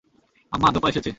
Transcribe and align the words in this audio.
আম্মা, 0.51 0.69
ধোপা 0.75 0.87
এসেছে। 0.89 1.09